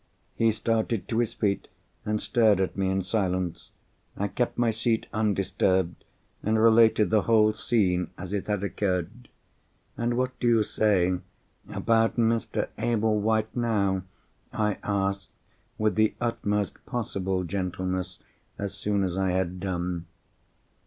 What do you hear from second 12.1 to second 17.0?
Mr. Ablewhite now?" I asked, with the utmost